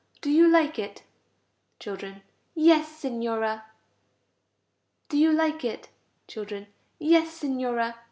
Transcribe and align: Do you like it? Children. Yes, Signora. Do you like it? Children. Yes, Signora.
Do 0.21 0.31
you 0.31 0.47
like 0.47 0.79
it? 0.79 1.03
Children. 1.79 2.23
Yes, 2.55 2.87
Signora. 2.87 3.65
Do 5.09 5.17
you 5.19 5.31
like 5.31 5.63
it? 5.63 5.89
Children. 6.25 6.65
Yes, 6.97 7.29
Signora. 7.31 7.97